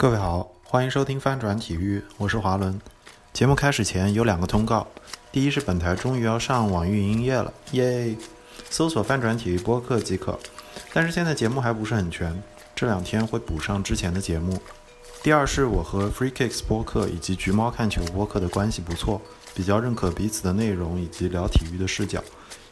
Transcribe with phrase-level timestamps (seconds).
[0.00, 2.80] 各位好，欢迎收听翻转体育，我是华伦。
[3.32, 4.86] 节目开始前有两个通告，
[5.32, 8.16] 第一是本台终于要上网易云音乐了，耶！
[8.70, 10.38] 搜索“翻转体育播客”即可。
[10.92, 12.40] 但是现在节目还不是很全，
[12.76, 14.56] 这两天会补上之前的节目。
[15.20, 19.20] 第二是我和 Free Kicks 播客以及橘猫看球播客的关系不错，
[19.52, 22.22] 比较认可彼此的内容以及聊体育的视角。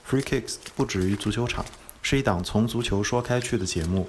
[0.08, 1.64] Free Kicks 不止于足球场，
[2.02, 4.08] 是一档从足球说开去的节目。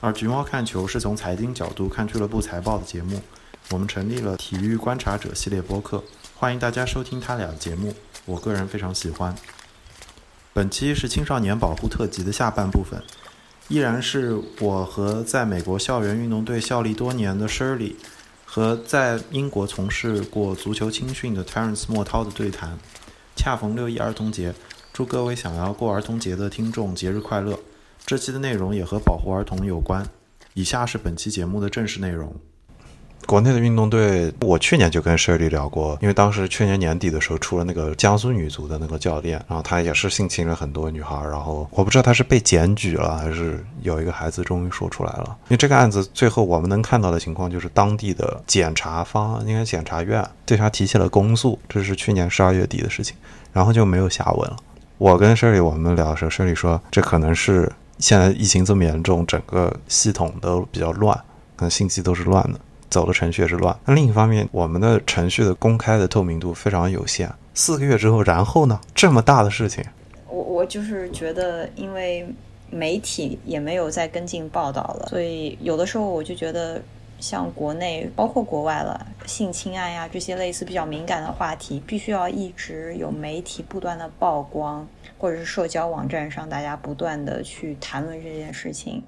[0.00, 3.20] 而橘猫看球是从财经角度看俱乐部财报的节目。
[3.70, 6.02] 我们成立了体育观察者系列播客，
[6.36, 7.92] 欢迎大家收听他俩的节目。
[8.24, 9.34] 我个人非常喜欢。
[10.52, 13.02] 本期是青少年保护特辑的下半部分，
[13.66, 17.96] 依然是我和在美国校园运动队效力多年的 Shirley
[18.44, 22.78] 和在英国从事过足球青训的 Terence 莫涛的对谈。
[23.34, 24.54] 恰逢六一儿童节，
[24.92, 27.58] 祝各位想要过儿童节的听众节日快乐。
[28.08, 30.02] 这期的内容也和保护儿童有关。
[30.54, 32.34] 以下是本期节目的正式内容。
[33.26, 45.36] 国内的运动队，我去年就跟 Shirley 聊过，因为当时去年年底的时候出了那个江苏女足的那个教练，然后他也是性侵了很多女孩，然后我不知道他是被检举了，还是有一个孩子终于说出来了。
[45.48, 53.14] 因为这个案子最后我们能看到的情况就是当地的检察方，应该检察院对他提起了公诉，这是去年十二月底的事情，
[53.52, 54.56] 然后就没有下文了。
[54.96, 57.70] 我跟 Shirley 我们聊的时候，Shirley 说这可能是。
[57.98, 61.16] 现在疫情这么严重，整个系统都比较乱，
[61.56, 63.76] 可能信息都是乱的，走的程序也是乱。
[63.84, 67.30] 那另一方面，我们的程序的公开的透明度非常有限。
[67.54, 68.80] 四个月之后，然后呢？
[68.94, 69.84] 这么大的事情，
[70.28, 72.26] 我我就是觉得，因为
[72.70, 76.80] 媒体也没有再跟进报道了，所以有的时候我就觉得，
[77.18, 84.86] 像国内包括国外了，性侵案呀这些类似比较敏感的话题，必须要一直有媒体不断的曝光。
[85.18, 89.02] 或者是社交网站上，大家不断的去谈论这件事情，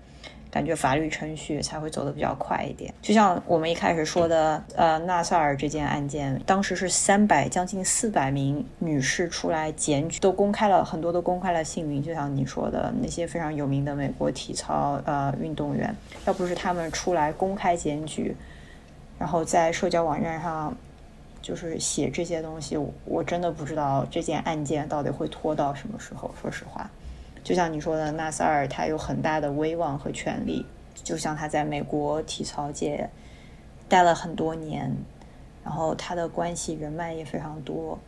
[0.51, 2.93] 感觉法律程序才会走得比较快一点。
[3.01, 12.03] 就像我们一开始说的，呃，纳萨尔这件案件，当时是三百将近四百名女士出来检举，都公开了很多都公开了姓名。
[12.03, 15.95] 就像你说的那些非常有名的美国体操呃运动员，
[16.27, 18.37] 要不是他们出来公开检举，
[19.19, 20.77] 然后在社交网站上。
[21.43, 26.31] 就是写这些东西，我真的不知道这件案件到底会拖到什么时候。
[26.41, 26.91] 说实话，
[27.43, 30.67] 就像你说的，纳萨尔他有很大的威望和权力，
[31.03, 33.09] 就像他在美国体操界
[33.89, 34.95] 待了很多年，
[35.65, 37.99] 然后他的关系人脉也非常多。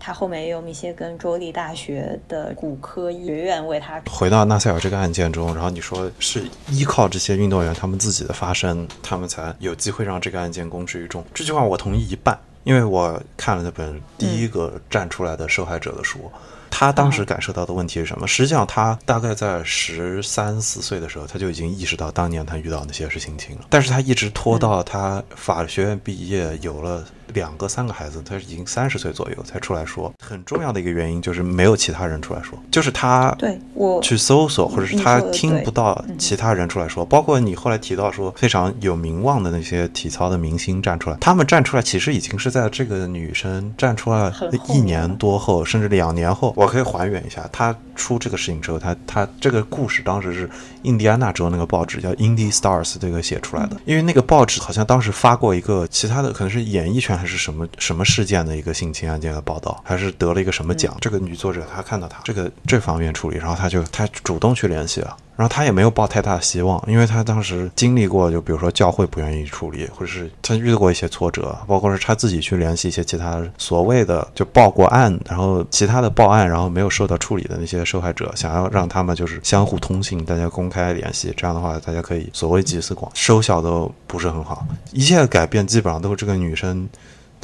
[0.00, 4.00] 他后面也有密歇根州立大学的骨科学院为他。
[4.08, 11.24] 回到纳赛尔这个案件中，然后你说是依靠这些运动员他们自己的发声，他们才有机会让这个案件公之于众。
[11.34, 12.38] 这句话我同意一半。
[12.64, 16.30] 因为我看了那本第一个站出来的受害者的书，
[16.70, 18.26] 他当时感受到的问题是什么？
[18.26, 27.04] 实际上，他大概在十三四岁的时候，他就已经意识到当年他遇到那些事情情了，但是他一直拖到他法学院毕业，有了。
[27.34, 30.12] 两个三个孩子，他已经三十岁左右才出来说。
[30.18, 37.04] 很重要的一个原因就是没有其他人出来说，就是他对我去搜索，或者是他听不到其他人出来说。
[37.04, 44.32] 包括你后来提到说非常有名望的那些体操的明星站出来，他们站出来其实已经是在这个女生站出来
[44.68, 46.54] 一年多后，甚至两年后。
[46.56, 50.48] 我可以还原一下，她出这个事情之后，她她这个故事当时是
[50.82, 57.17] 印第安纳州那个报纸叫《Indie Stars》这个写出来的，因为那个报纸好像当时发过一个其他的，可能是演艺圈。
[57.18, 60.96] 还是什么什么事件的一个性侵案件的报道，还是得了一个什么奖？
[61.00, 86.88] 这个女作者她看到他这个这方面处理，然后她就她主动去联系了，然后他也没有抱太大的希望，因为他当时经历过，就比如说教会不愿意处理，或者是他遇到过一些挫折，包括是他自己去联系一些其他所谓的就报过案，然后其他的报案然后没有受到处理的那些受害者，想要让他们就是相互通信，大家公开联系，这样的话大家可以所谓集思广，收效都不是很好，一切的改变基本上都是这个女生。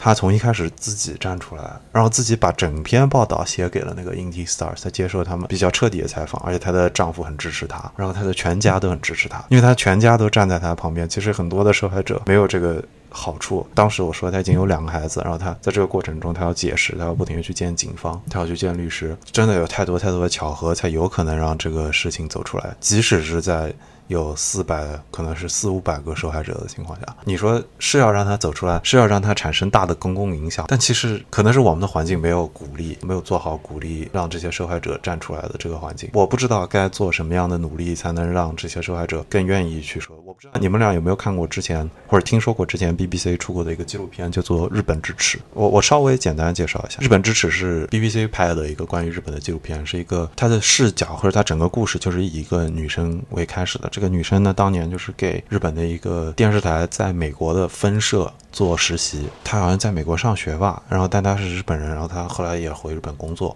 [0.05, 11.09] 她从一开始自己站出来，然后自己把整篇报道写给了那个《Indy Stars》，她接受他们比较彻底的采访，而且她的丈夫很支持她，然后她的全家都很支持她，因为她全家都站在她旁边。
[11.09, 13.67] 其实很多的受害者没有这个好处。
[13.73, 23.73] 当时我说她已经有两个孩子，然后她在这个过程中，她要解释，她要不停的去见警方，她要去见律师，真的有太多太多的巧合，才有可能让这个事情走出来，即使是在。
[24.09, 36.11] 有四百，可能是四五百个受害者的情况下，你说是要让他走出来，是要让他产生大的公共影响，但其实可能是我们的环境没有鼓励，没有做好鼓励让这些受害者站出来的这个环境。
[36.13, 40.15] 我不知道该做什么样的努力才能让这些受害者更愿意去说。
[40.25, 45.39] 我不知道你们俩有没有看过之前或者听说过之前 BBC 出过的一个纪录片，叫做《日本之耻》。
[45.55, 53.91] 我我稍微简单介绍一下，《日本之耻》是 BBC 拍的一个关于日本的纪录片，是一个它的视角或者它整个故事就是以一个女生为开始的。
[53.95, 59.29] 这个女生呢，当年就是给日本的一个电视台在美国的分社做实习。
[59.45, 63.55] 她好像在美国上学吧，然后但她是日本人，然后她后来也回日本工作。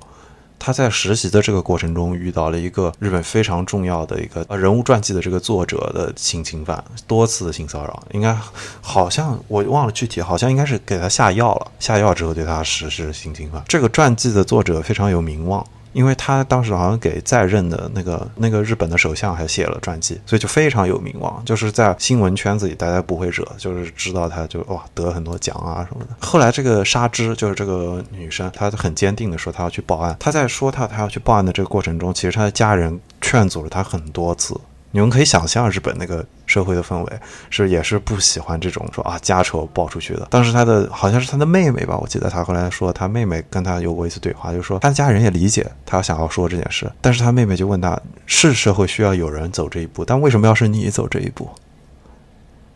[0.56, 8.32] 她在实习的这个过程中遇到了一个日本非常重要的一个人物传记的这个作者的性侵犯，多次的性骚扰，应该
[8.80, 13.60] 好像我忘了具体，好像应该是给她下药了，下药之后对她实施性侵犯。
[13.66, 15.66] 这个传记的作者非常有名望。
[15.92, 26.16] 因为他当时好像给在任的那个那个日本的首相还写了传记，所以就非常有名望，就是在新闻圈子里大家不会惹，就是知道他就哇得很多奖啊什么的。
[26.20, 30.16] 后来这个沙织就是这个女生，她很坚定的说她要去报案。
[30.18, 34.54] 她在说她她要去报案的这个过程中，其实她的家人劝阻了她很多次。
[34.90, 37.12] 你们可以想象日本那个社会的氛围
[37.50, 40.26] 是也是不喜欢这种说啊家丑报出去的。
[40.30, 47.96] 当时他的好像是他的妹妹吧，我记得他后来说他妹妹跟他有过一次对话，就说他家人也理解他想要说这件事，但是他妹妹就问他
[48.26, 51.48] 是社会需要有人走这一步，但为什么要是你走这一步？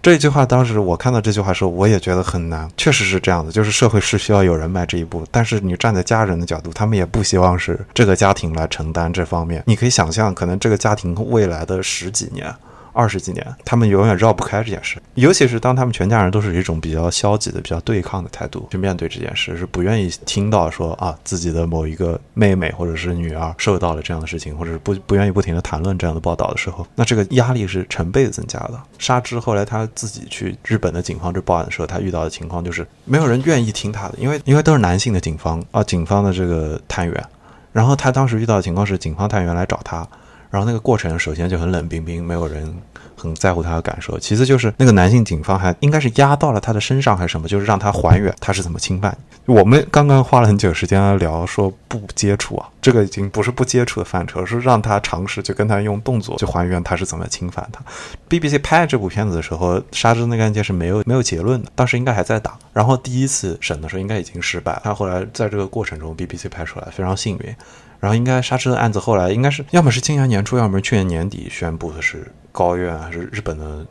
[0.03, 2.69] 这句话当时我看到这句话时候，我也觉得很难。
[2.77, 9.63] 确实是这样的，就是社会是需要有人迈这一步，但是你站在家人的角度，他们也不希望是这个家庭来承担这方面。
[9.65, 12.53] 你可以想象，可能这个家庭未来的十几年。
[12.93, 15.01] 二十几年，他们永远绕不开这件事。
[15.15, 28.81] 尤其是当他们全家人都是一种比较消极的、比较对抗的态度去面对这件事，是不愿意听到说啊自己的某一个妹妹或者是女儿受到了这样的事情，或者是不不愿意不停的谈论这样的报道的时候，那这个压力是成倍增加的。
[28.99, 37.25] 沙织后来他自己去日本的警方这报案的时候，他遇到的情况就是没有人愿意听他的，因为因为都是男性的警方啊，警方的这个探员。
[37.73, 40.07] 然后他当时遇到的情况是，警方探员来找他。
[40.53, 42.71] 然后那个过程首先就很冷冰冰，没有人
[43.17, 44.19] 很在乎他的感受。
[44.19, 49.17] 其次就是那个男性警方还应该是压到了他的身上还是什么，就是让他还原他是怎么侵犯。
[49.47, 57.83] 我们刚刚花了很久时间来聊说不接触啊，这个已经不是不接触的范畴，是让他尝试就跟他用动作去还原他是怎么侵犯他。
[58.29, 62.59] BBC 拍这部片子的时候，沙之那个案件是没有没有结论的，当时应该还在打。
[62.75, 67.57] 然后第一次审的时候应该已经失败，他后来在这个过程中 BBC 拍出来非常幸运。
[68.03, 73.87] 然后应该沙织的案子后来应该是要么是今年年初，要么是去年年底宣布的是高院还是日本的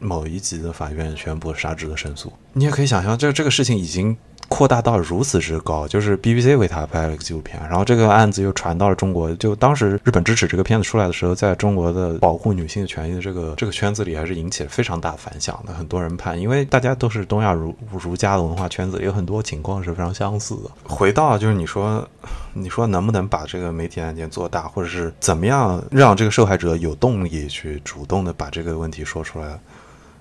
[0.00, 2.32] 某一级的法院宣布沙之的胜诉。
[2.54, 4.16] 你也可以想象，这这个事情已经。
[4.54, 9.34] 扩大到如此之高，就是 BBC 为他拍了个纪录片，然后这个案子又传到了中国。
[9.34, 15.74] 就当时日本支持这个片子出来的时候，在中国的保护女性权益的这个这个圈子里，还是引起了非常大反响的。
[15.74, 20.70] 很多人判，因为大家都是东亚儒儒家的文化圈子，有很多情况是非常相似的。
[20.84, 22.08] 回到就是你说，
[22.52, 29.58] 你说能不能把这个媒体案件做大，或者是怎么样让这个受害者有动力去主动的把这个问题说出来？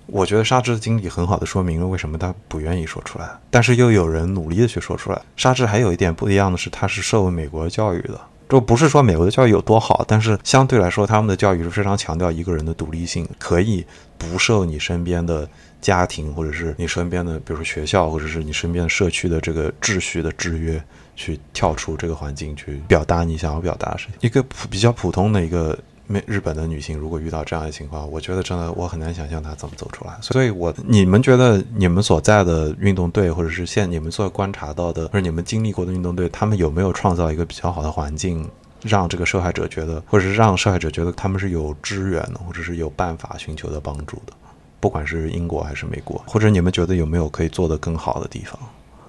[0.06, 5.22] 我觉得沙织的经历很好的说明了为什么他不愿意说出来，但是又有人努力的去说出来。
[5.38, 8.20] 沙织还有一点不一样的是，他是受美国教育的，
[8.50, 13.86] 就不是说美国的教育有多好，但是相对来说，他们的教育是非常强调一个人的独立性，可以
[14.18, 15.48] 不受你身边的
[15.80, 20.84] 家庭或者是你身边的，比如说学校或者是你身边的社区的这个秩序的制约，
[21.16, 24.16] 去跳出这个环境去表达你想要表达的事情。
[24.20, 25.78] 一个普比较普通的一个。
[26.06, 30.14] 美日本的女性如果遇到这样的情况，我觉得真的我很难想象她怎么走出来。
[30.22, 38.46] 所以，我你们觉得你们所在的运动队，或者是现你们所观察到的，或者你们经历过的运动队，他们有没有创造一个比较好的环境，
[38.82, 44.34] 让这个受害者觉得，或者是让受害者觉得他们是有支援的，或者是有办法寻求的帮助的？
[44.82, 48.60] 不管是英国还是美国，或者你们觉得有没有可以做得更好的地方？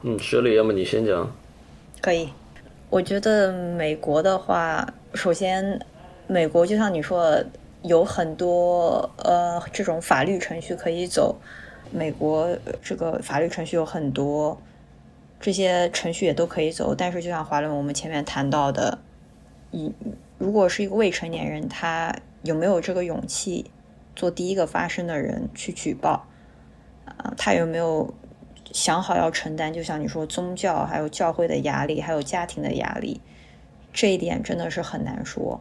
[0.03, 1.29] 嗯，雪莉，要么你先讲。
[2.01, 2.29] 可以，
[2.89, 5.81] 我觉得美国的话，首先。
[6.27, 7.43] 美国就像你说，
[7.83, 11.37] 有很多呃这种法律程序可以走。
[11.91, 14.59] 美国这个法律程序有很多，
[15.39, 16.95] 这些程序也都可以走。
[16.95, 18.99] 但是就像华伦我们前面谈到的，
[19.71, 19.93] 一
[20.39, 23.71] 如果是一个未成年人，他有没有这个勇气
[24.17, 26.27] 做第一个发声的人去举报？
[27.05, 28.13] 啊，他有没有
[28.73, 29.73] 想好要承担？
[29.73, 33.21] 就像你说，宗教还有教会的压力，还有家庭的压力，
[33.93, 35.61] 这一点真的是很难说。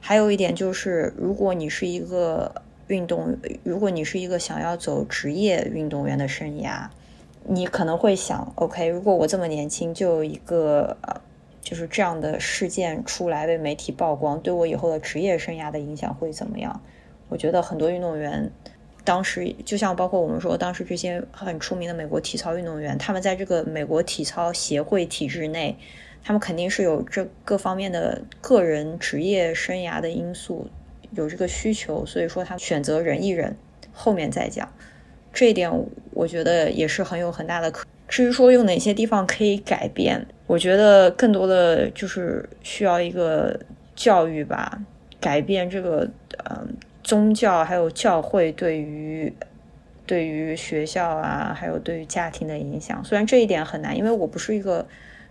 [0.00, 2.52] 还有一点就是，如果你是一个
[2.88, 6.88] 运动，如果你是一个想要走职业运动员的生涯，
[7.44, 11.20] 你可能会想，OK，如果我这么年轻就有一个呃，
[11.60, 16.80] 就是这样的事件出来被媒体曝光，对我以后的职业生涯的影响会怎么样？
[17.28, 18.50] 我觉得很多运动员
[19.04, 25.76] 当时，就像包括我们说，当时这些很出名的美国体操运动员，他们在这个美国体操协会体制内。
[26.22, 30.68] 他们肯定是有这各方面的个人职业生涯的因素，
[31.12, 33.56] 有这个需求，所以说他选择忍一忍，
[33.92, 34.72] 后面再讲。
[35.32, 35.70] 这一点
[36.12, 37.86] 我觉得也是很有很大的可。
[38.08, 43.58] 至于说有哪些地方可以改变，我觉得更多的就是需要一个
[43.94, 44.82] 教育吧，
[45.20, 46.10] 改变这个
[46.50, 46.74] 嗯
[47.04, 49.32] 宗教还有教会对于
[50.04, 53.00] 对于学校啊，还有对于家庭的影响。
[53.04, 54.84] 虽然这一点很难，因为我不是一个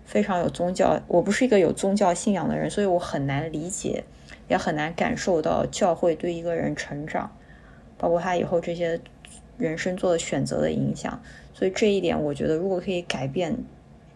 [0.10, 4.04] 非常有宗教，我不是一个有宗教信仰的人，所以我很难理解，
[4.48, 7.30] 也很难感受到教会对一个人成长，
[7.96, 9.00] 包括他以后这些
[9.60, 11.22] 人生做的选择的影响。
[11.54, 13.56] 所以这一点，我觉得如果可以改变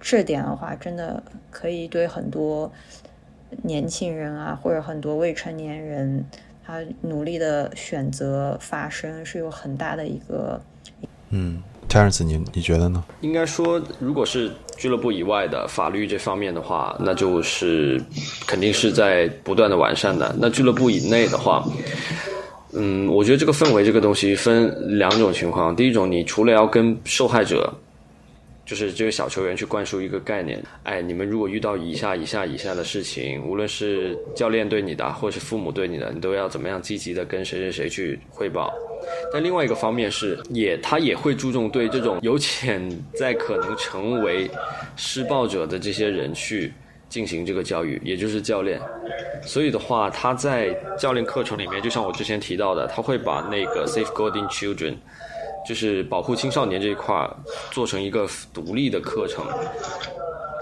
[0.01, 1.21] 这点的话，真的
[1.51, 2.71] 可以对很多
[3.61, 6.25] 年轻人啊，或者很多未成年人。
[6.65, 10.61] 他努力的选择发声是有很大的一个，
[11.29, 11.61] 嗯
[11.93, 13.03] ，Terence，你你觉得呢？
[13.21, 18.01] 应该说，如果是俱乐部以外的法律这方面的话，那就是
[18.47, 20.35] 肯定是在不断的完善的。
[20.39, 21.63] 那俱乐部以内的话，
[22.73, 25.75] 嗯，我觉得这个氛围这个东西分两种情况。
[25.75, 27.71] 第一种，你除了要跟受害者。
[28.65, 38.73] 就是这个小球员去灌输一个概念，哎，你们如果遇到以下、以下、以下的事情，无论是教练对你的，或是父母对你的，你都要怎么样积极的跟谁谁谁去汇报。
[39.33, 44.49] 但另外一个方面是，也他也会注重对这种有潜在可能成为
[44.95, 46.71] 施暴者的这些人去
[47.09, 48.79] 进行这个教育，也就是教练。
[49.41, 54.95] 所以的话，他在教练课程里面，就像我之前提到的，他会把那个 safeguarding children。
[55.67, 57.35] 就是保护青少年这一块儿
[57.71, 59.45] 做成一个独立的课程，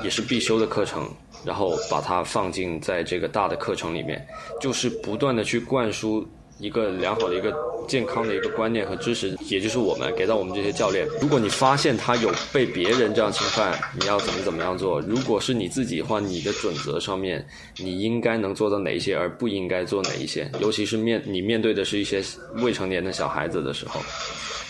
[0.04, 1.10] 也是必修的课程，
[1.44, 4.26] 然后把它放进在这个大的课程里面，
[4.60, 6.28] 就是不断的去灌输
[6.60, 7.52] 一个良好的一个
[7.88, 11.08] 健康的一个观念和知识，也就是我们给到我们这些教练。
[11.20, 15.02] 如果你发现他有被别人这样侵犯，你要怎么怎么样做？
[15.02, 17.44] 如果是你自己的话，你的准则上面
[17.78, 20.50] 你应该能做到哪一些，而不应该做哪一些？
[20.60, 22.24] 尤其是面你面对的是一些
[22.58, 24.00] 未成年的小孩子的时候。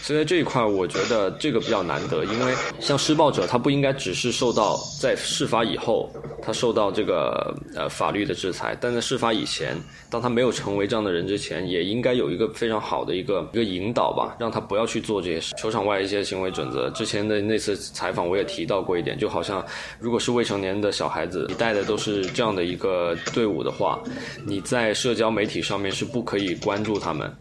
[0.02, 9.78] 所以在这一块，我觉得这个比较难得，因为像施暴者，他不应该只是受到在事发以后，他受到这个呃法律的制裁，但在事发以前，
[10.10, 15.54] 当他没有成为这样的人之前，也应该有一个非常好的一个一个引导吧，让他不要去做这些事。
[15.56, 19.64] 球场外一些行为准则，之前的那次采访我也提到过一点，就好像
[20.00, 24.02] 如果是未成年的小孩子，你带的都是这样的一个队伍的话，
[24.46, 27.32] 你在社交媒体上面是不可以关注他们。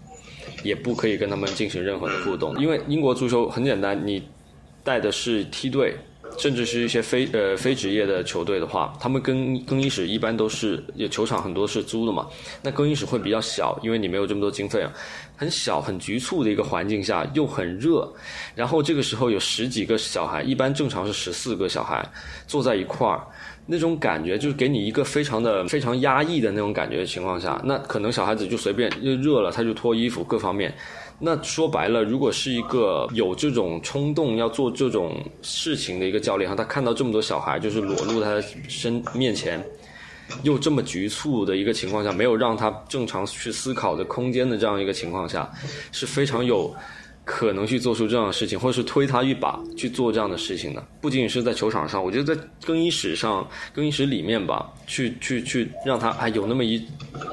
[0.63, 4.23] 也不可以跟他们进行任何的互动，因为英国足球很简单，你
[4.83, 5.95] 带的是梯队，
[6.39, 12.27] 甚至是一些非呃非职业的球队的话，他们更更衣室一般都是球场很多是租的嘛，
[12.63, 14.93] 那更衣室会比较小，因为你没有这么多经费啊，
[15.37, 18.11] 很小很局促的一个环境下又很热，
[18.55, 22.07] 然后这个时候有十几个小孩，一般正常是十四个小孩
[22.47, 23.27] 坐在一块儿。
[23.73, 30.75] 那种感觉就是给你一个非常的非常压抑的那种感觉的情况下，那可能小孩子就随便又热了他就脱衣服各方面。
[31.21, 39.65] 那说白了，如果是一个有这种冲动要做这种事情的一个教练哈，他看到这么多小孩就是裸露他的身面前，
[40.43, 45.49] 又这么局促的一个情况下，没有让他正常去思考的空间的这样一个情况下，
[45.93, 46.75] 是非常有。
[47.33, 56.85] 可能去做出这样的事情，或者是推他一把去做这样的事情的，不仅仅是在球场上，我觉得在更衣室上、更衣室里面吧，去去去让他哎有那么一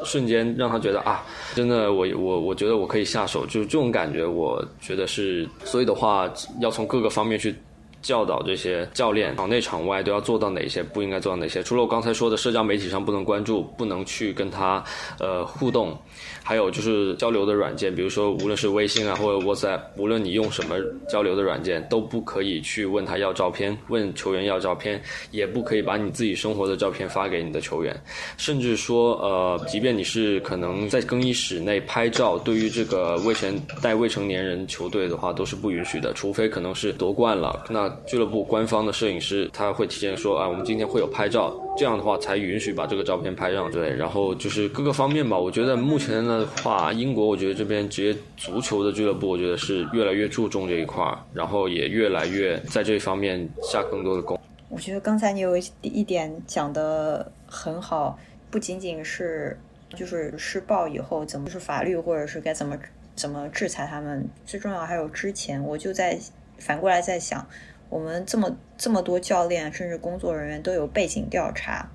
[0.06, 1.26] 瞬间，让他觉得啊，
[1.56, 7.56] 真的我我我觉得我可以下手，就是这种感觉，我觉得是，所以的话要从各个方面去。
[8.02, 11.62] 教导这些教练，场内场外都要做到哪些，不应该做到哪些。
[11.62, 14.84] 除了我刚才说的社交媒体上不能关注，不能去跟他
[15.20, 15.98] 呃互动，
[16.44, 20.76] 还有就是交流的软件，比如说无论是微信啊或者 WhatsApp，无论你用什么
[21.10, 25.02] 交流的软件，都不可以去问他要照片，问球员要照片，
[25.32, 28.00] 也不可以把你自己生活的照片发给你的球员，
[28.38, 37.97] 甚至说呃，即便你是可能在更衣室内拍照，对于这个未成带未成年人球队的话都是不允许的，除非可能是夺冠了那。
[38.06, 43.72] 俱乐部官方的摄影师他会提前说啊，我们今天会有拍照，这样的话才允许把这个照片拍上。
[43.72, 45.38] 对，然后就是各个方面吧。
[45.38, 54.40] 我觉得目前的话，英国我觉得这边职业足球的俱乐部，我觉得是越来越注重这一块儿，然后也越来越在这方面下更多的功。
[54.70, 59.58] 我觉得刚才你有一点讲的很好，不仅仅是
[59.96, 62.78] 就是施暴以后怎么是法律，或者是该怎么
[63.16, 66.20] 怎么制裁他们，最重要还有之前，我就在
[66.58, 67.46] 反过来在想。
[67.90, 71.90] 我们这么这么多教练，甚至工作人员都有背景调查，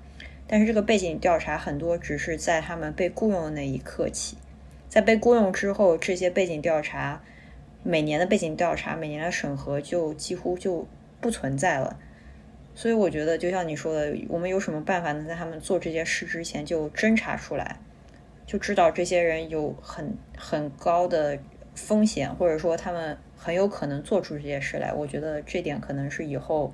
[0.47, 4.37] 但是这个背景调查很多只是在他们被雇佣的那一刻起，
[4.89, 7.21] 在被雇佣之后，这些背景调查
[7.83, 10.87] 每年的背景调查、每年的审核就几乎就
[11.21, 11.99] 不存在了。
[12.73, 17.77] 所以我觉得，就像你说的，我们有什么办法能在他们做这件事之前就侦查出来，
[18.47, 21.37] 就知道这些人有很很高的
[21.75, 23.15] 风险，或者说他们。
[23.43, 26.73] 很有可能做出这些事来，我觉得这点可能是以后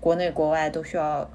[0.00, 1.28] 国内国外都需要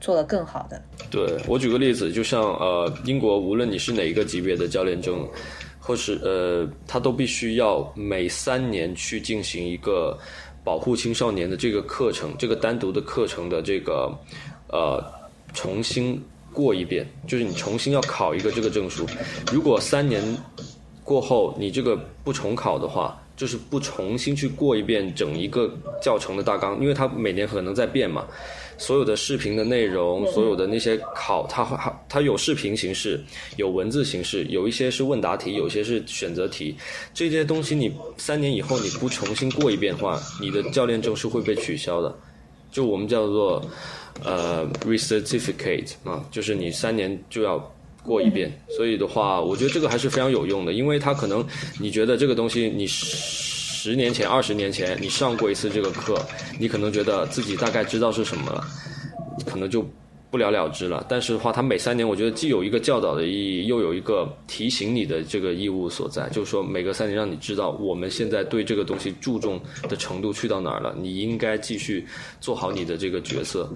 [0.00, 0.82] 做得更好的。
[1.10, 5.26] 对我举个例子，就像呃，英国无论你是哪一个级别的教练证。
[5.78, 10.18] 或是呃，他都必须要每三年去进行一个
[10.64, 14.12] 保护青少年的这个课程，这个单独的课程的这个
[14.66, 15.00] 呃
[15.54, 16.20] 重新
[16.52, 19.06] 过一遍，就是你重新要考一个这个证书。
[19.52, 20.20] 如果三年
[21.04, 25.70] 过后你这个不重考的话，就是不重新去过一遍整一个
[26.02, 28.24] 教程的大纲，因为它每年可能在变嘛。
[28.78, 33.18] 所有的视频的内容，所有的那些考，它它它有视频形式，
[33.56, 36.76] 有文字形式，有一些是问答题，有些是选择题。
[37.14, 42.14] 这些东西你三年以后你不重新过一遍的话，你的教练证是会被取消的。
[42.70, 43.64] 就我们叫做
[44.22, 47.58] 呃 recertificate 啊，就是你三年就要
[48.06, 48.50] 过一遍。
[48.76, 51.44] 所以的话，我觉得这个还是非常有用的，因为它可能
[51.78, 52.86] 你觉得这个东西你。
[53.78, 56.20] 十年前、二十年前，你上过一次这个课，
[56.58, 58.66] 你可能觉得自己大概知道是什么了，
[59.46, 59.88] 可能就
[60.36, 61.02] 不了了之了。
[61.08, 72.06] 但是的话，它每三年，我觉得既有一个教导的意义，又有一个提醒你的这个义务所在，就是说每隔三年让你知道我们现在对这个东西注重的程度去到哪儿了，你应该继续
[72.38, 73.66] 做好你的这个角色。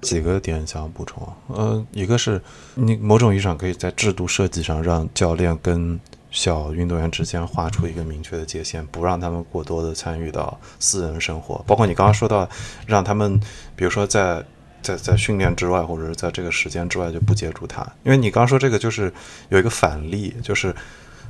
[0.00, 2.42] 几个点想要补充啊，呃，一个是
[2.74, 6.00] 你某种意义上可以在制度设计上让教练跟。
[6.30, 11.64] 小运动员之间划出一个明确的界限，不让他们过多的参与到私人生活。
[11.66, 12.46] 包括你刚刚说到，
[12.86, 13.40] 让他们，
[13.74, 14.44] 比如说在
[14.82, 17.82] 在在训练之外，或者是在这个时间之外就不接触它。
[18.04, 19.12] 因为你刚刚说这个就是
[19.48, 20.74] 有一个反例，就是。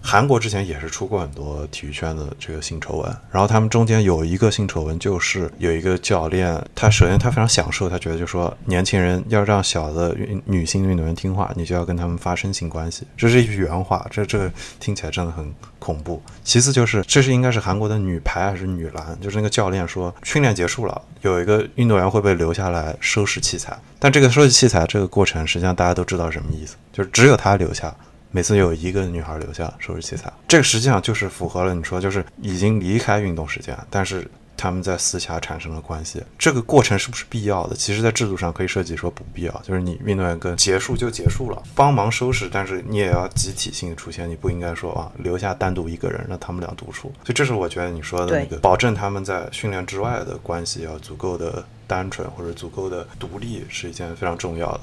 [0.01, 14.51] 韩国之前也是出过很多体育圈的这个性丑闻，然后他们中间有一个性丑闻，就是有一个教练，他首先他非常享受，他觉得就说年轻人要让小的女性运动员听话，你就要跟他们发生性关系，这是一句原话，这这个
[14.81, 16.23] 听起来真的很恐怖。
[16.43, 27.95] 其次就是这是应该是韩国的女排还是女篮，就是那个教练说训练结束了，有一个运动员会被留下来收拾器材，但这个收拾器材这个过程实际上大家都知道什么意思，就是只有他留下。
[28.31, 36.23] 每次有一个女孩留下收拾器材，这个实际上就是符合了你说，就是已经离开运动时间，但是他们在私下产生了关系。
[36.39, 37.77] 这个过程是不是必要的？
[37.77, 47.13] 其实，在制度上可以设计说不必要，就是你运动员跟结束就结束了，帮忙收拾，但是你也要集体性的出现，你不应该说啊留下单独一个人让他们俩独处。
[47.25, 54.81] 所以，这是我觉得你说的那个保证他们在训练之外的关系要足够的单纯或者足够的独立，是一件非常重要的。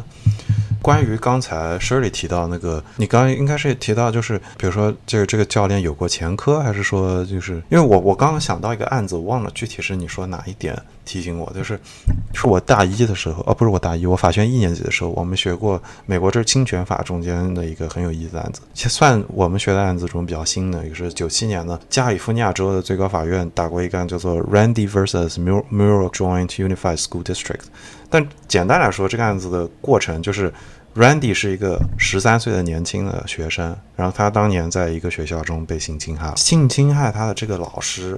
[0.81, 11.79] 关于刚才 Shirley 提到那个，你刚应该是提到，就是比如说这个这个教练有过前科，还是说就是因为我我刚刚想到一个案子，我忘了具体是你说哪一点提醒我，就是
[12.33, 27.65] 是我大一的时候，哦不是我大一，我法学一年级的时候，我们学过美国这侵权法中间的一个很有意思的案子，算我们学的案子中比较新的，也是九七年的加利福尼亚州的最高法院打过一个案叫做 Randy vs Mural Joint Unified School District，
[28.09, 30.51] 但简单来说，这个案子的过程就是。
[30.95, 38.17] Randy 是一个十三岁的年轻的学生，然后他当年在一个学校中被性侵害，性侵害他的这个老师，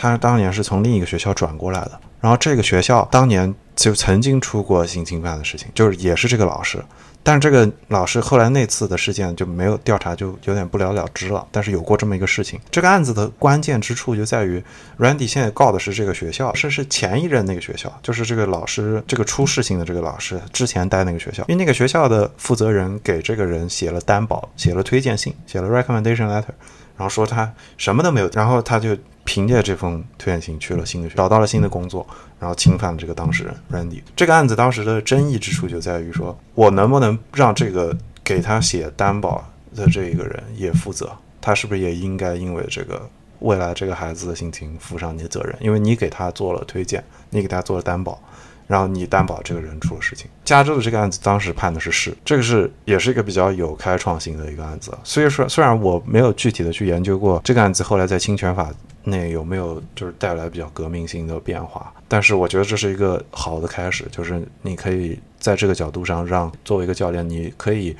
[0.00, 6.82] 他当年是从另一个学校转过来的，然后这个学校当年就曾经出过性侵犯的事情，就是也是这个老师。
[7.22, 11.46] 但是这个老师后来那次的事件就没有调查，就有点不了了之了。
[11.52, 14.64] 但是有过这么一个事情，这个案子的关键之处就在于
[14.98, 26.54] ，Randy 现在告的是这个学校，是是前一任那个学校，就是这个老师这个出事情的这个老师之前待那个学校，因为那个学校的负责人给这个人写了担保，写了推荐信，写了 recommendation letter，
[26.96, 28.96] 然后说他什么都没有，然后他就。
[29.30, 32.04] 凭借这封推荐信去了新的学找到了新的工作，
[32.40, 34.02] 然后侵犯了这个当事人 Randy。
[34.16, 41.16] 这个案子当时的争议之处就在于说，我能不能让这个给他写担保的这一个人也负责？
[41.40, 45.56] 他是不是也应该因为这个未来这个孩子的心情负上你的责任？
[45.60, 48.20] 因为你给他做了推荐，你给他做了担保。
[48.70, 50.30] 然后你担保这个人出了事情。
[50.44, 54.96] 加州的这个案子当时判的是是，这个是也是一个比较有开创性的一个案子。
[55.02, 67.96] 所以说，虽然我没有具体的去研究过这个案子后来在侵权法内有没有就是带来比较革命性的变化，但是我觉得这是一个好的开始，就是你可以在这个角度上让作为一个教练，你可以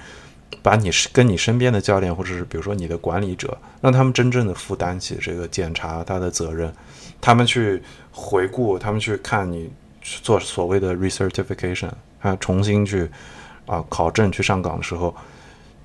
[0.63, 6.73] 把你是跟你身边的教练或者是比如说你的管理者，让他们真正的负担起这个检查他的责任，
[7.21, 9.69] 他们去回顾，他们去看你。
[10.01, 13.09] 去做所谓的 recertification，还重新去
[13.67, 15.15] 啊考证去上岗的时候，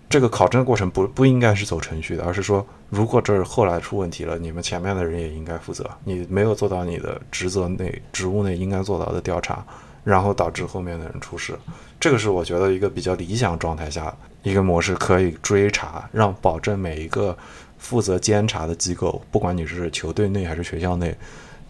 [0.09, 5.89] 这个考证的过程不不应该是走程序的，而是说，如果这后来出问题了，你们前面的人也应该负责。
[6.03, 9.65] 你没有做到你的职责内、职务内应该做到的调查，
[10.03, 11.57] 然后导致后面的人出事，
[11.99, 17.35] 这个是我觉得一个比较理想状态下一个模式，可以追查，让保证每一个
[17.77, 21.15] 负责监察的机构，不管你是球队内还是学校内。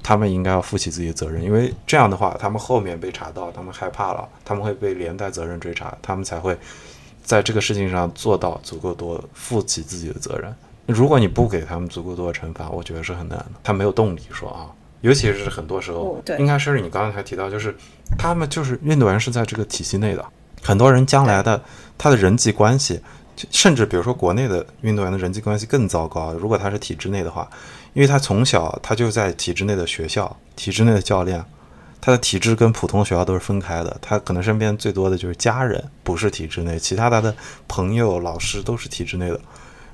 [0.08, 6.56] 他们应该要负起自己的责任，因为这样的话，他们后面被查到，他们害怕了，他们会被连带责任追查，他们才会
[7.24, 10.54] 在这个事情上做到足够多，负起自己的责任。
[10.86, 13.52] 如果你不给他们足够多的惩罚，我觉得是很难的。
[13.64, 14.70] 他没有动力说啊，
[15.02, 17.76] 尤其是很多时候，对应该是你刚才提到，就是
[18.16, 20.24] 他们就是运动员是在这个体系内的，
[20.62, 21.60] 很多人将来的
[21.98, 23.02] 他的人际关系，
[23.50, 26.32] 甚至比如说国内的运动员的人际关系更糟糕。
[26.34, 27.50] 如果他是体制内的话，
[27.96, 31.44] 因为他从小他就在体制内的学校，体制内的教练。
[32.02, 37.36] 他的体制跟普通学校都是分开的，他可能身边最多的就是家人，不是体制内，其他他的
[37.68, 39.42] 朋友、老师都是体制内的。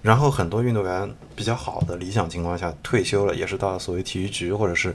[0.01, 4.93] 然后很多运动员比较好的理想情况下退休了，也是到所谓体育局或者是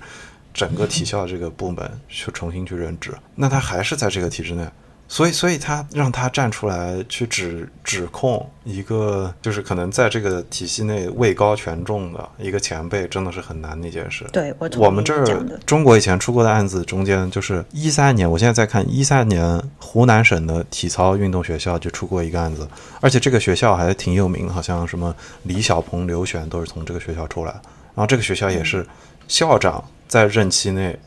[0.53, 4.69] 整个体校这个部门去重新去任职，那他还是在这个体制内。
[5.09, 14.25] 所以，所以他让他站出来去指指控一个，就是可能在这个体系内位高权重的一个前辈，真的是很难的一件事。
[14.33, 15.25] 对，我我们这儿
[15.65, 22.67] 中国以前出过的案子中间，就是一三年，我现在在看一三年湖南省的体操运动学校就出过一个案子，
[23.01, 25.15] 而且这个学校还挺有名，好像什么
[25.45, 27.53] 李小鹏、刘璇都是从这个学校出来。
[27.95, 28.85] 然后这个学校也是
[29.29, 30.99] 校长在任期内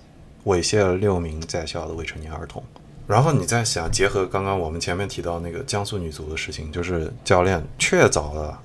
[0.46, 2.64] 猥亵了六名在校的未成年儿童。
[3.10, 8.56] 然后你再想，结合刚刚我们前面提到那个江苏女足的事情，就是教练确凿的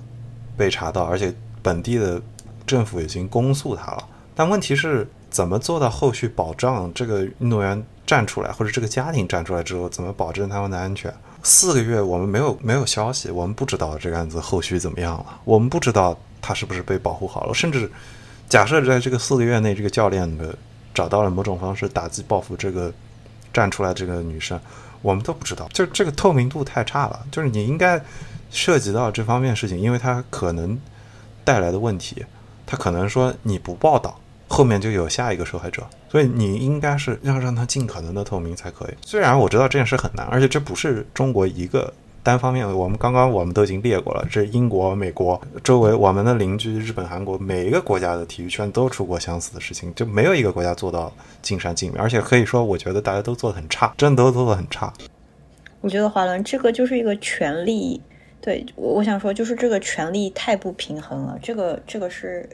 [0.55, 2.21] 被查到，而且本地的
[2.63, 4.07] 政府已经公诉他了。
[4.35, 11.11] 但问题是，怎么做到后续保障这个运动员站出来，或者这个家庭站出来之后，怎么保证他们的安全？
[11.41, 17.91] 四个月我们没有没有消息，我们不知道这个案子后续怎么样了，我们不知道他是不是被保护好了，甚至
[18.47, 20.55] 假设在这个四个月内，这个教练的
[20.93, 22.93] 找到了某种方式打击报复这个。
[23.55, 24.59] 站出来这个女生，
[25.01, 27.25] 我们都不知道，就这个透明度太差了。
[27.31, 27.99] 就是你应该
[28.51, 30.77] 涉及到这方面事情，因为它可能
[31.45, 32.25] 带来的问题，
[32.65, 38.93] 它可能说你不报道，后面就有下一个受害者，所以你应该是要让它尽可能的透明才可以。
[39.05, 41.93] 虽然我知道这件事很难，而且这不是中国一个。
[42.25, 54.91] 单方面，我们刚刚我们都已经列过了，这英国、美国周围我们的邻居日本、韩国，每一个国家的体育圈都出过相似的事情，就没有一个国家做到尽善尽美，而且可以说，我觉得大家都做的很差，真的都做的很差。
[55.81, 58.01] 我觉得华伦这个就是一个权力，
[58.41, 62.49] 对我我想说就是这个权力太不平衡了，这个这个是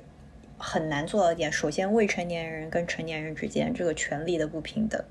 [0.57, 1.49] 很难做到一点。
[1.49, 5.01] 首先，未成年人跟成年人之间这个权力的不平等。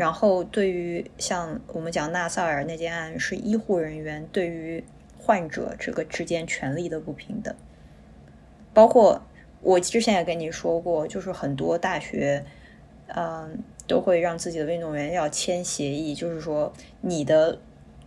[0.00, 4.82] 然后，对于像我们讲纳萨尔那件案，是医护人员对于
[5.18, 7.54] 患者这个之间权利的不平等。
[8.72, 9.20] 包括
[9.60, 12.42] 我之前也跟你说过，就是很多大学，
[13.08, 17.58] 嗯，都会让自己的运动员要签协议，就是说你的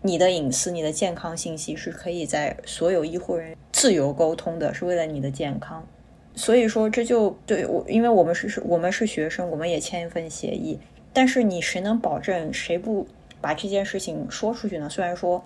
[0.01, 5.88] 你的隐私、你的健康信息是可以在所有医护人员自由沟通的，是为了你的健康。
[6.34, 10.79] 所以说，这就对我，因为我们是是，我们是学生，我们也签一份协议。
[11.13, 13.08] 但是你谁能保证谁不
[13.39, 14.89] 把这件事情说出去呢？
[14.89, 15.43] 虽然说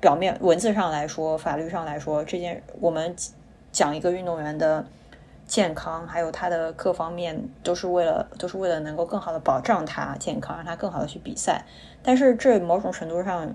[0.00, 3.14] 表面文字上来说，法律上来说，这件我们
[3.72, 4.86] 讲一个运动员的
[5.46, 11.64] 健康，还有他的各方面，都是为了都是为了能够更好的保障他健康，让他更好的去比赛。
[12.02, 13.52] 但是这某种程度上，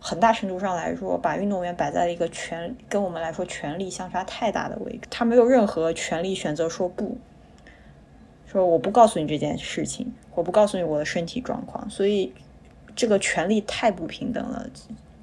[0.00, 7.16] 很大程度上来说，把运动员摆在了一个权跟我们来说权力相差太大的位置，他没有任何权利选择说不。
[8.56, 12.32] 说我不告诉你这件事情，我不告诉你我的身体状况，所以
[12.94, 14.66] 这个权利太不平等了，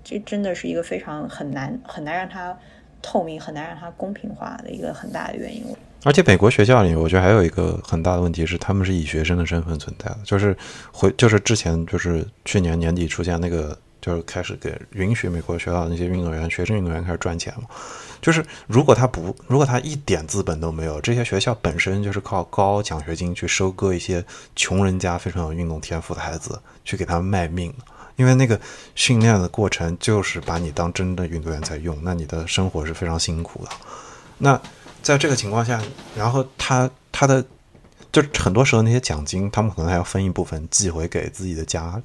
[0.04, 2.56] 这真的是一个非常很难很难让它
[3.02, 5.64] 透明，很难让它公平化的一个很大的原因。
[6.06, 10.56] 而且美国学校里，我觉得还有一个很大的问题是，他们是以学生的身份存在的，就是
[10.92, 17.64] 回就是之前就是去年年底出现那个，就是开始给允许美国学校那些运动员、学生运动员开始赚钱了。
[18.22, 24.24] 就是如果他不，如果他一点资本都没有，这些学校本身就是靠高奖学金去收割一些
[24.58, 27.74] 穷人家非常有运动天赋的孩子，去给他们卖命。
[28.16, 28.60] 因为那个
[28.94, 33.72] 训练的过程就是把你当真的运动员在用，那你的生活是非常辛苦的。
[34.38, 34.60] 那
[35.02, 35.82] 在这个情况下，
[36.16, 37.44] 然后他他的
[38.12, 42.02] 就很多时候那些奖金，他们可能还要分一部分寄回给自己的家，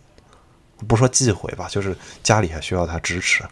[0.86, 3.42] 不说寄回吧，就是家里还需要他支持。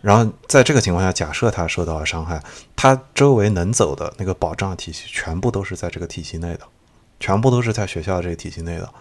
[0.00, 2.42] 然后在这个情况下，假设他受到了伤害，
[2.74, 6.62] 他周围能走的那个保障体系全部都是在这个体系内的，
[7.20, 8.92] 全部都是在学校这个体系内的。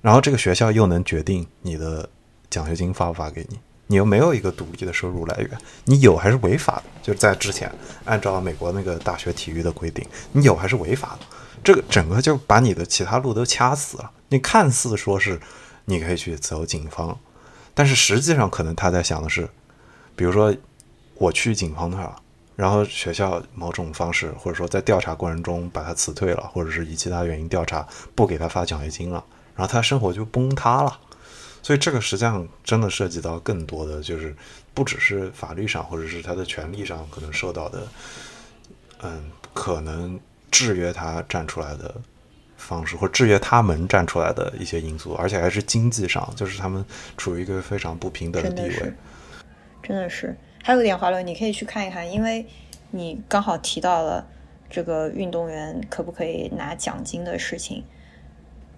[0.00, 2.08] 然后这个学校又能决定你的
[2.50, 5.50] 奖学金发不发给你，你又没有一个独立的收入来源，
[5.86, 6.82] 你有还是违法的？
[7.02, 7.72] 就是在之前
[8.04, 11.26] 按照美国那个大学体育的规定，你有还是违法的？
[11.64, 14.10] 这个整个就把你的其他路都掐死了。
[14.28, 15.40] 你看似说是
[15.86, 17.18] 你可以去走警方，
[17.74, 19.48] 但是实际上可能他在想的是。
[20.16, 20.54] 比如说，
[21.14, 22.14] 我去警方那儿，
[22.54, 29.24] 然后学校某种方式，或者说在调查过程中把他辞退了，或者是以其他原因调查不给他发奖学金了，
[29.56, 31.00] 然后他生活就崩塌了。
[31.64, 34.36] 所以这个实际上真的涉及到更多的，就是
[34.72, 37.88] 不只是法律上，或者是他的权利上可能受到的
[39.02, 41.92] 嗯，可能制约他站出来的
[42.64, 46.84] 方式，或制约他们站出来的一些因素，而且还是经济上，就是他们
[47.16, 48.92] 处于一个非常不平等的地位。
[49.82, 52.46] 真的是，还有一点，华伦，你可以去看一看，因为
[52.90, 54.26] 你刚好提到了
[54.70, 57.84] 这个运动员可不可以拿奖金的事情。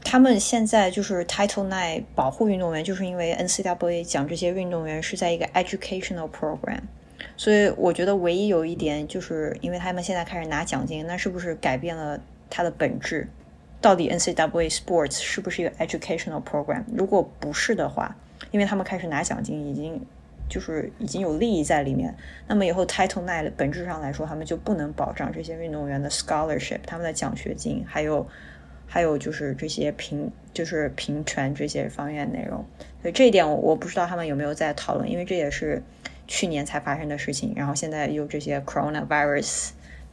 [0.05, 6.81] 他们现在就是 Title Nine 保护运动员，就是因为 NCAA 讲这些运动员是在一个 educational program，
[7.37, 13.29] 所以我觉得唯一有一点就是因为他们现在开始拿奖金，那是不是改变了它的本质？
[13.87, 16.83] 到底 NCAA Sports 是不是一个 educational program？
[16.93, 18.17] 如果不是的话，
[18.51, 20.05] 因为他们开始拿奖金，已经
[20.49, 22.13] 就是已经有利益在里面，
[22.49, 28.27] 那么以后 Title Nine 本质上来说，他们就不能保障这些运动员的 scholarship，他们的奖学金，还有。
[28.89, 32.65] 还有就是这些平就是平权这些方面内容，
[33.03, 35.83] 所以这一点我我不知道他们有没有在讨论，因为这也是
[36.29, 39.71] 去年才发生的事情，然后现在又这些 coronavirus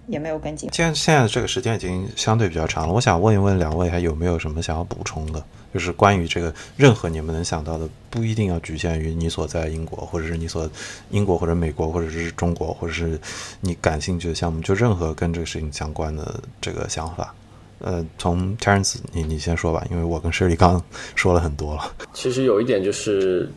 [0.08, 0.70] 也没有跟进。
[0.74, 10.70] 现现在这个时间已经相对比较长了，我想问一问两位还有没有什么想要补充的，就是关于这个任何你们能想到的，不一定要局限于你所在英国，或者是你所
[11.12, 13.20] 英国或者美国或者是中国，或者是
[13.62, 17.34] 你感兴趣的项目，就任何跟这个事情相关的这个想法。
[17.80, 20.82] 呃，从 Terence，你你先说吧，因为我跟 Shirley 刚
[21.16, 21.92] 说了很多了。
[22.14, 23.52] 其实有一点就是，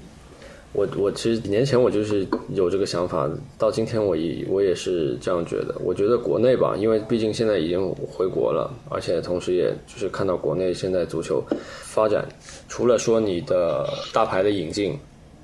[0.76, 5.74] 我我其实几年前我就是有这个想法，到今天我也我也是这样觉得。
[5.82, 11.42] 我觉得国内吧，因为毕竟现在已经回国了，而且同时也就是看到国内现在足球
[11.82, 12.28] 发展，
[12.68, 14.94] 除了说你的大牌的引进，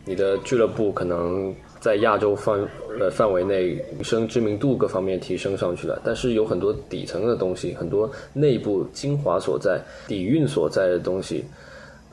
[0.04, 1.54] 你的俱乐部可能。
[1.82, 2.60] 在亚洲范
[3.00, 11.44] 呃范围内，女生知名度各方面提升上去了，但是有很多底层的东西，很多内部精华所在、底蕴所在的东西，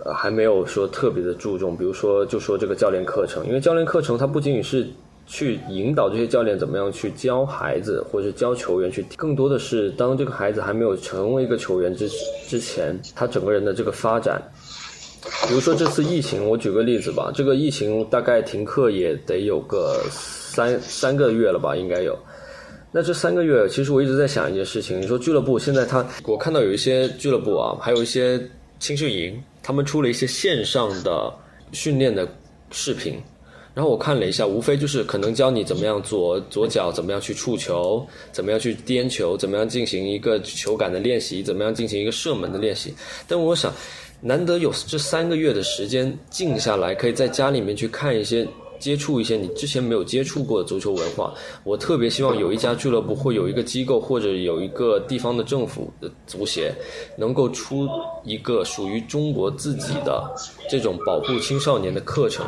[0.06, 1.76] 呃，还没有说特别的注重。
[1.76, 4.88] 比如说，就说这个教练课程，因为教练课程它不仅仅是
[5.28, 12.10] 去引导这些教练怎么样去教孩子，或者教球员去，更多的是当这个孩子还没有成为一个球员之
[12.48, 14.42] 之前，他整个人的这个发展。
[15.48, 17.30] 比如说这次疫情，我举个例子吧。
[17.36, 22.18] 这个疫情大概停课也得有个三三个月了吧，应该有。
[22.92, 25.00] 那这三个月，其实我一直在想一件事情。
[25.00, 28.42] 你说俱乐部现在他，我看到有一些俱乐部啊，还有一些
[28.80, 31.34] 青训营，他们出了一些线上的
[31.72, 32.28] 训练的
[32.72, 33.22] 视频。
[33.74, 42.94] 然后我看了一下，无非就是可能教你怎么样左左脚怎么样去触球，怎么样去颠球，怎么样进行一个球感的练习，怎么样进行一个射门的练习。
[43.28, 43.74] 但我想。
[44.22, 48.46] 难得有这三个月的时间静下来，可以在家里面去看一些、
[48.80, 51.34] 接触一些你之前没有接触过的足球文化。
[51.64, 56.74] 我特别希望有一家俱乐部，或有一个机构，或者有一个地方的政府的足协，
[57.18, 57.88] 能够出
[58.24, 60.34] 一个属于中国自己的
[60.70, 62.46] 这种保护青少年的课程，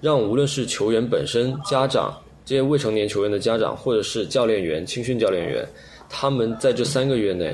[0.00, 5.66] 让无论是球员本身、家长、这些未成年球员的家长，或者是教练员、青训教练员，
[6.08, 7.52] 他们在这三个月内。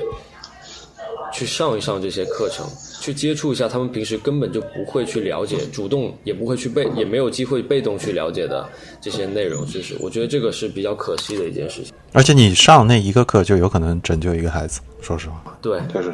[1.31, 2.65] 去上一上这些课程，
[3.01, 8.67] 去接触一下他们平时根本就不会去了解，主动也不会去被，也没有机会被动去了解的
[8.99, 9.95] 这些内容知识。
[9.99, 11.93] 我觉得这个是比较可惜的一件事情。
[12.13, 15.57] 而且你上那一个课就有可能拯救一个孩子，说实话。
[15.61, 16.13] 对，就是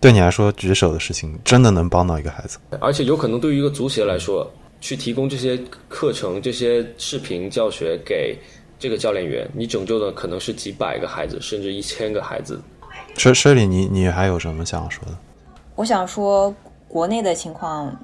[0.00, 2.58] 对你来说举手的事情，真的能帮到一个孩子。
[2.80, 4.48] 而且有可能对于一个足协来说，
[4.80, 8.38] 去提供这些课程、这些视频教学给
[8.78, 12.60] 这个教练员，你拯救的可能是几百个孩子，甚至一千个孩子。
[13.18, 15.10] 水水里，你你还有什么想说的？
[15.74, 16.54] 我想说，
[16.86, 17.94] 国内的情况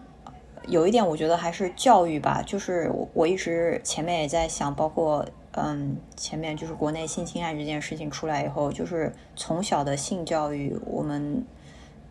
[0.66, 2.42] 有一点，我觉得还是教育吧。
[2.44, 11.44] 就是我一直前面也在想，包括嗯，前面就是国内性侵案这件事情出来以后，就是从小的性教育，我们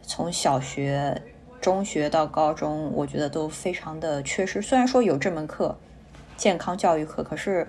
[0.02, 1.22] 从小学、
[1.60, 4.62] 中学到高中，我觉得都非常的缺失。
[4.62, 5.78] 虽然说有这门课，
[6.38, 7.68] 健康教育课，可是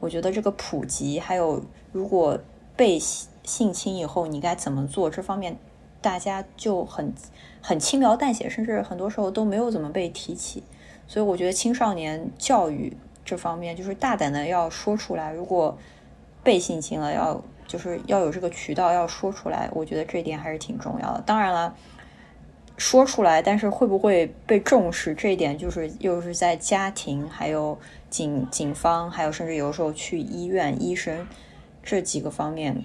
[0.00, 1.62] 我觉得这个普及，还有
[1.92, 2.38] 如果
[2.76, 3.00] 被。
[3.46, 5.08] 性侵以后你该怎么做？
[5.08, 5.56] 这方面
[6.02, 7.14] 大家就很
[7.62, 10.62] 很轻描淡写，甚至很多时候都没有怎么被提起。
[11.06, 15.32] 所以我觉得青少年教育这方面就是大胆的要说出来。
[15.32, 15.78] 如果
[16.42, 19.70] 被性侵了，要就是要有这个渠道要说出来。
[19.72, 21.22] 我觉得这一点还是挺重要的。
[21.24, 21.74] 当然了，
[22.76, 27.78] 说出来，但是会不会被重视，这一点就是又是在家庭、还有
[28.10, 31.26] 警警方，还有甚至有时候去医院医生
[31.82, 32.84] 这几个方面。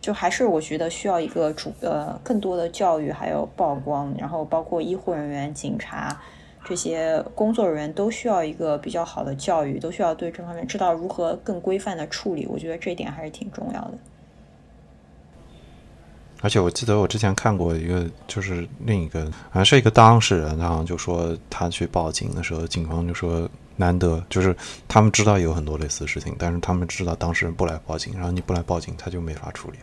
[0.00, 6.20] 就还是我觉得需要一个主呃更多的教育，还有曝光，然后包括医护人员、警察
[6.64, 12.46] 这些工作人员都需要一个比较好的教育，都需要对这方面知道如何更规范的处理。
[12.46, 13.92] 我觉得这一点还是挺重要的。
[16.40, 24.54] 而且我记得我之前看过一个，就是另一个好像是一个当事人，他好像就说他去报警的时候，警方就说难得，就是
[24.86, 29.78] 他们知道有很多类似的事情，但是他们知道当事人不来报警，然后你不来报警，他就没法处理。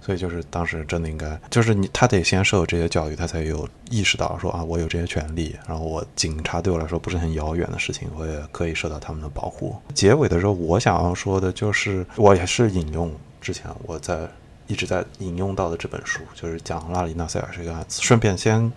[0.00, 9.76] 所以就是当时真的应该，就是你他得先受这些教育，他才有意识到说啊，我有这些权利，然后我警察对我来说不是很遥远的事情，我也可以受到他们的保护。
[9.92, 14.26] 结尾的时候，我想要说的就是，我也是引用之前我在
[14.66, 18.00] 一直在引用到的这本书，就是讲拉里纳塞尔这个案子。
[18.00, 18.72] 顺便先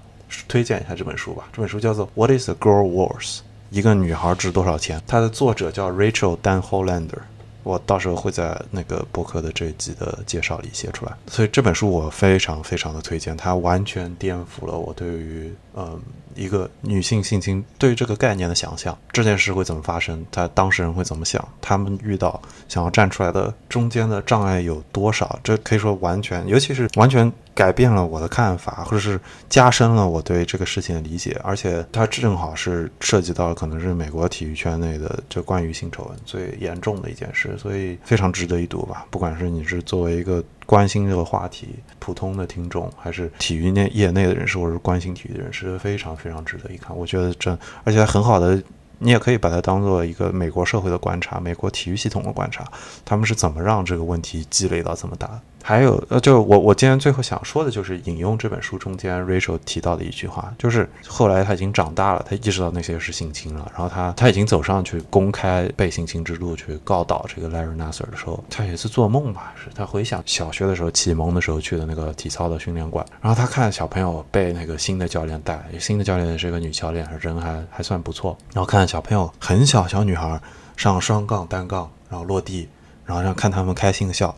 [0.50, 3.38] 推荐一下这本书吧，这本书叫做《What Is a Girl Worth》，
[3.72, 5.02] 一个女孩值多少钱？
[5.08, 7.20] 它的作者叫 Rachel Dan Hollander。
[7.64, 16.02] 我到时候会在那个博客的这一集的介绍里写出来，所以这本书我非常非常的推荐，它完全颠覆了我对于嗯
[16.34, 27.32] 一个女性性侵对于这个概念的想象，这件事会怎么发生，他当事人会怎么想，他们遇到想要站出来的中间的障碍有多少，这可以说完全，尤其是完全。
[27.62, 39.06] 改变了我的看法，或者是加深了我对这个事情的理解，而且它正好是涉及到可能是美国体育圈内的这关于性丑闻最严重的一件事，所以非常值得一读吧。
[39.12, 41.68] 不管是你是作为一个关心这个话题
[42.00, 46.98] 普通的听众，还是体育内业内的人士，或者是关心体育的人士，非常非常值得一看。
[46.98, 48.60] 我觉得这而且很好的。
[49.04, 52.64] 你也可以把它当做一个美国社会的观察，美国体育系统的观察，
[53.04, 55.28] 他们是怎么让这个问题积累到这么大？
[55.64, 80.42] 还有，呃，就我我今天最后想说的就是引用这本书中间 Rachel 提到的一句话，就是后来他已经长大了，他意识到那些是性侵了，然后他他已经走上去公开被性侵之路，去告倒这个 Larry Nasser 的时候，他有一次做梦吧，是他回想小学的时候启蒙的时候去的那个体操的训练馆，然后他看小朋友被那个新的教练带，新的教练是一个女教练，人还还算不错，然后看小朋友很小小女孩
[80.76, 82.68] 上双杠单杠，然后落地，
[83.06, 84.36] 然后让看他们开心的笑。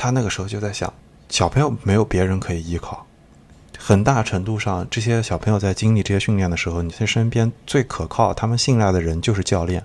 [0.00, 0.90] 他那个时候就在想，
[1.28, 3.04] 小朋友没有别人可以依靠，
[3.78, 9.84] 很大程度上，这些小朋友在经历这些训练的时候，你在身边最可靠、他们信赖的人就是教练，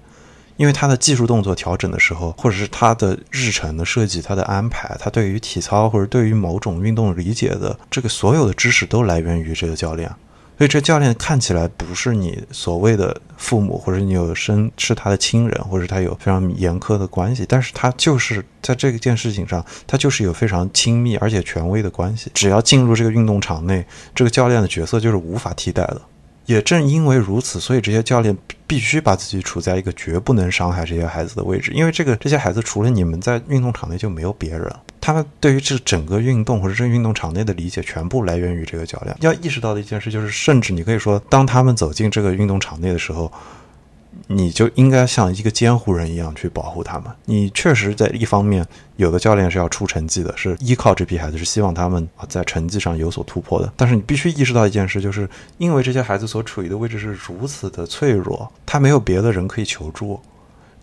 [0.56, 10.10] 因为他的技术动作调整的时候，或者是他的日程的设计、他的安排，他对于体操或者对于某种运动理解的这个所有的知识都来源于这个教练。
[10.58, 22.32] 所以这教练看起来不是你所谓的父母，或者你有生是他的亲人，或者他有非常严苛的关系，但是他就是在这件事情上，他就是有非常亲密而且权威的关系。
[22.34, 26.02] 只要进入这个运动场内，这个教练的角色就是无法替代的。
[26.46, 28.36] 也正因为如此，所以这些教练
[28.68, 34.72] 必须把自己处在一个绝不能伤害这些孩子的位置，因为这个这些孩子除了你们在运动场内就没有别人。
[35.02, 39.16] 他们对于这整个运动或者这运动场内的理解，全部来源于这个教练。
[39.22, 43.32] 要意识到的一件事就是，甚至你可以说，当他们走进这个运动场内的时候，
[44.28, 47.06] 你就应该像一个监护人一样去保护他们。
[47.26, 53.72] 你确实在一方面，有的教练是要出成绩的，是依靠这批孩子，是希望他们在成绩上有所突破的。
[53.76, 60.20] 但是你必须意识到一件事，就是因为这些孩子所处于的位置是如此的脆弱，他没有别的人可以求助。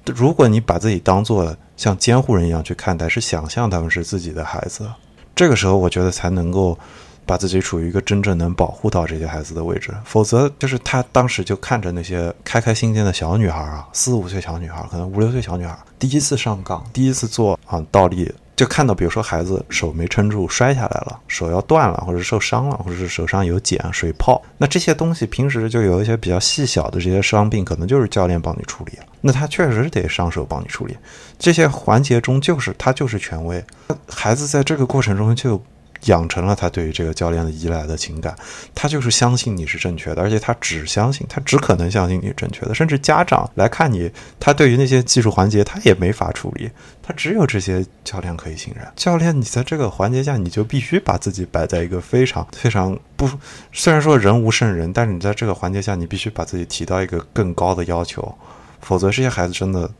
[0.07, 4.88] 如果你把自己当做像监护人一样去看待，是想象他们是自己的孩子，
[5.35, 6.78] 这个时候我觉得才能够
[7.24, 9.92] 把自己处于一个真正能保护到这些孩子的位置。
[10.04, 18.32] 否则，就是他当时就看着那些开开心心的小女孩啊，四五岁小女孩，可能五六岁小女孩，第一次上岗，第一次做啊倒立。
[18.54, 29.04] 就看到，比如说孩子手没撑住摔下来了，手要断了，或者受伤了，或者是手上有茧、水泡，那这些东西平时就有一些比较细小的这些伤病，可能就是教练帮你处理了。
[29.22, 30.96] 那他确实得上手帮你处理，
[31.38, 33.64] 这些环节中就是他就是权威，
[34.06, 35.61] 孩子在这个过程中就。
[36.06, 38.34] 养成了他对于这个教练的依赖的情感，
[38.74, 42.74] 他就是相信你是正确的，而且他只相信，他只可能相信你正确的。
[42.74, 44.10] 甚至家长来看你，
[44.40, 46.70] 他对于那些技术环节他也没法处理，
[47.02, 48.86] 他只有这些教练可以信任。
[48.96, 53.28] 教练，你在这个环节下，你就必须把自己摆在一个非常非常不，
[53.72, 58.36] 虽然说人无圣人，但是你在这个环节下，你必须把自己提到一个更高的要求，
[58.80, 59.90] 否则这些孩子真的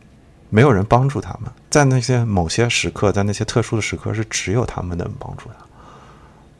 [0.51, 1.51] 没有人帮助他们。
[1.71, 5.65] 在那些某些时刻，在那些特殊的时刻，是只有他们能帮助他。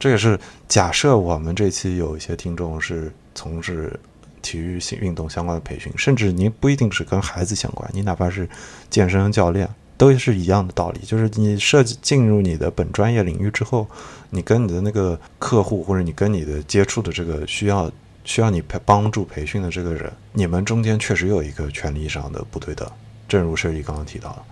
[0.03, 0.37] 这也是
[0.67, 3.97] 假设我们这期有一些听众是从事
[4.41, 8.45] 体育性运动相关的培训，甚至您不一定是跟孩子相关，你哪怕是
[8.89, 10.99] 健身教练，都是一样的道理。
[11.05, 13.87] 就是你设计进入你的本专业领域之后，
[14.29, 17.89] 你跟你的那个客户或者你跟你的接触的这个需要
[18.25, 22.85] 需要你培帮助培训的这个人，你们中间确实有一个权利上的不对等。
[23.29, 24.43] 正如设计刚刚提到的，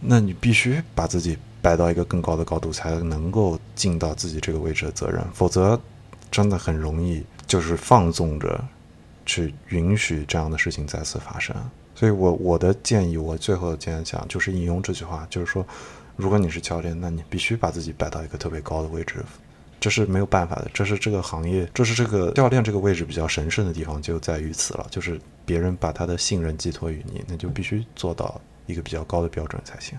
[0.00, 1.36] 那你必须把自己。
[1.62, 5.80] 摆到一个更高的高度，才能够尽到自己这个位置的责任，否则
[6.30, 8.64] 真的很容易就是放纵着
[9.24, 11.56] 去允许这样的事情再次发生。
[11.96, 15.66] 所以，我我的建议，我最后的建议讲就是引用这句话，就是说，
[16.14, 19.24] 如果你是教练，那你必须把自己摆到一个特别高的位置，
[19.80, 29.98] 这是没有办法的，这是这个行业，这是这个教练这个位置比较神圣的地方就在于此了，就是别人把他的信任寄托于你，那就必须做到一个比较高的标准才行。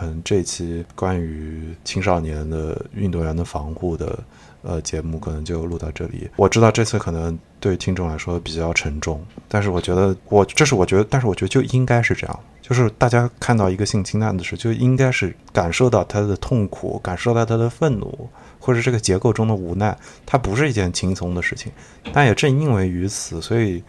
[0.00, 4.18] 嗯，这期关于青少年的运动员的防护的
[4.62, 6.28] 呃节目可能就录到这里。
[6.34, 19.96] 我知道这次可能对听众来说比较沉重，但是我觉得我这是我觉得，但是我觉得就应该是这样，就是大家看到一个性侵案的时候，就应该是感受到他的痛苦，感受到他的愤怒，或者这个结构中的无奈。
[20.26, 21.70] 它不是一件轻松的事情，
[22.12, 23.80] 但也正因为于此，所以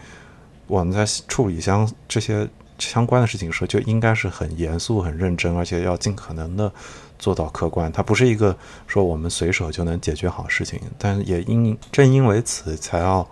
[0.68, 2.48] 我们在处理相这些。
[2.80, 6.72] 相关的事情时候就应该是很严肃、很认真，而且要尽可能的
[7.18, 7.92] 做到客观。
[7.92, 8.56] 它不是一个
[8.88, 13.28] 说我们随手就能解决好事情，但也因正因为此，才要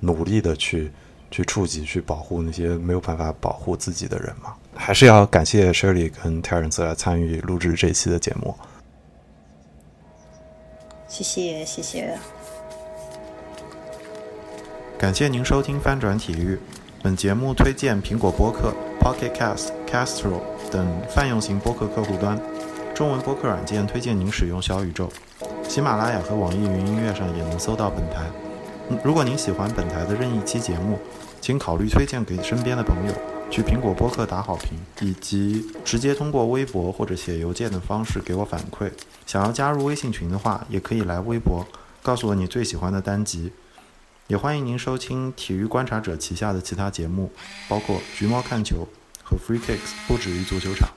[0.00, 0.90] 努力的去
[1.30, 4.54] 去触及、去保护那些没有办法保护自己的人嘛。
[4.74, 8.54] 还是要感谢 Shirley 跟 Terence 来参与录制这期的节目。
[11.08, 12.18] 谢谢，谢谢。
[14.98, 16.58] 感谢您收听翻转体育。
[17.02, 20.40] 本节目推荐苹果播客、Pocket Cast、Castro
[20.70, 22.40] 等泛用型播客客户端，
[22.94, 25.10] 中文播客软件推荐您使用小宇宙。
[25.68, 28.30] 喜马拉雅和网易云音乐上也能搜到本台。
[29.02, 30.96] 如果您喜欢本台的任意期节目，
[31.40, 33.12] 请考虑推荐给身边的朋友，
[33.50, 38.88] 去苹果播客打好评，以及直接通过微博或者写邮件的方式给我反馈。
[39.26, 41.66] 想要加入微信群的话，也可以来微博
[42.00, 43.50] 告诉我你最喜欢的单集。
[44.28, 47.30] 也欢迎您收听体育观察者旗下的其他节目，
[47.68, 48.88] 包括《橘猫看球》
[49.24, 50.88] 和《Free Kicks》，不止于足球场。